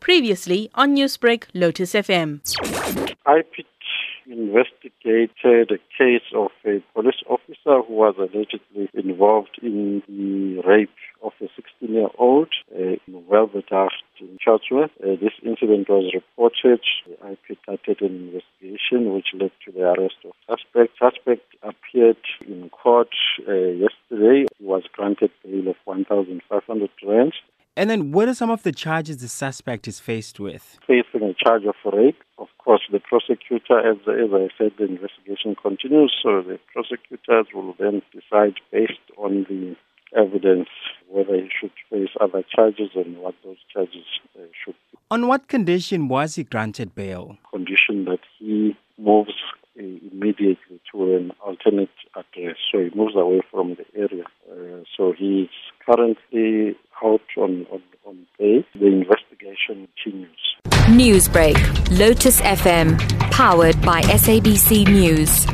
Previously 0.00 0.70
on 0.74 0.94
Newsbreak, 0.96 1.44
Lotus 1.54 1.92
FM. 1.92 2.40
IPID 3.26 3.66
investigated 4.26 5.70
a 5.70 5.78
case 5.98 6.22
of 6.34 6.50
a 6.64 6.80
police 6.94 7.22
officer 7.28 7.82
who 7.86 7.94
was 7.94 8.14
allegedly 8.18 8.88
involved 8.94 9.58
in 9.62 10.02
the 10.08 10.62
rape 10.66 10.90
of 11.22 11.32
a 11.40 11.44
16-year-old 11.44 12.48
uh, 12.74 12.78
in 12.78 13.24
Welverdacht 13.28 13.90
in 14.20 14.38
Chatsworth. 14.40 14.90
Uh, 15.02 15.16
this 15.20 15.32
incident 15.44 15.88
was 15.88 16.12
reported. 16.14 16.80
The 17.06 17.16
IPID 17.24 17.58
started 17.62 18.02
an 18.02 18.30
investigation 18.32 19.12
which 19.14 19.28
led 19.34 19.50
to 19.64 19.72
the 19.72 19.82
arrest 19.82 20.16
of 20.24 20.32
suspect. 20.48 20.98
Suspect 20.98 21.46
appeared 21.62 22.16
in 22.46 22.70
court 22.70 23.10
uh, 23.48 23.52
yesterday. 23.52 24.46
He 24.58 24.64
was 24.64 24.84
granted 24.92 25.30
bail 25.44 25.68
of 25.68 25.76
1,500 25.84 26.90
rands. 27.06 27.34
And 27.76 27.88
then, 27.88 28.12
what 28.12 28.28
are 28.28 28.34
some 28.34 28.50
of 28.50 28.62
the 28.62 28.72
charges 28.72 29.18
the 29.18 29.28
suspect 29.28 29.86
is 29.86 30.00
faced 30.00 30.40
with? 30.40 30.78
Facing 30.86 31.22
a 31.22 31.34
charge 31.34 31.64
of 31.64 31.76
rape. 31.92 32.18
Of 32.38 32.48
course, 32.58 32.82
the 32.90 33.00
prosecutor, 33.00 33.78
as, 33.78 33.96
as 34.08 34.30
I 34.34 34.48
said, 34.58 34.72
the 34.76 34.86
investigation 34.86 35.54
continues, 35.54 36.14
so 36.22 36.42
the 36.42 36.58
prosecutors 36.72 37.46
will 37.54 37.74
then 37.78 38.02
decide 38.12 38.54
based 38.72 38.98
on 39.16 39.46
the 39.48 39.76
evidence 40.16 40.68
whether 41.08 41.36
he 41.36 41.48
should 41.60 41.70
face 41.88 42.10
other 42.20 42.42
charges 42.54 42.90
and 42.94 43.18
what 43.18 43.34
those 43.44 43.56
charges 43.72 44.04
uh, 44.36 44.42
should 44.64 44.74
be. 44.90 44.98
On 45.10 45.28
what 45.28 45.48
condition 45.48 46.08
was 46.08 46.34
he 46.34 46.44
granted 46.44 46.94
bail? 46.94 47.36
Condition 47.50 48.04
that 48.06 48.20
he 48.38 48.76
moves 48.98 49.32
uh, 49.78 49.82
immediately 49.82 50.80
to 50.92 51.14
an 51.16 51.32
alternate 51.44 51.88
address, 52.16 52.56
so 52.70 52.78
he 52.78 52.90
moves 52.94 53.14
away 53.14 53.40
from 53.50 53.76
the 53.76 53.84
area. 53.94 54.24
Uh, 54.50 54.82
so 54.96 55.12
he 55.16 55.42
is 55.42 55.50
currently 55.86 56.76
out 57.04 57.20
on, 57.36 57.66
on, 57.70 57.82
on 58.06 58.26
bail. 58.38 58.62
The 58.74 58.86
investigation 58.86 59.88
continues. 60.02 60.56
Newsbreak, 60.88 61.98
Lotus 61.98 62.40
FM, 62.40 62.98
powered 63.30 63.80
by 63.82 64.02
SABC 64.02 64.86
News. 64.88 65.46